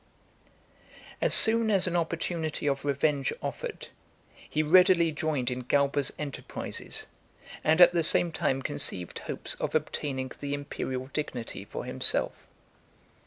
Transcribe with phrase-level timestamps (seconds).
[0.01, 0.93] IV.
[1.21, 3.89] As soon as an opportunity of revenge offered,
[4.49, 7.05] he readily joined in Galba's enterprises,
[7.63, 12.33] and at the same time conceived hopes of obtaining the imperial dignity for himself.